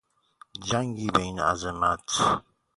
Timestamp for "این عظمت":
1.21-2.19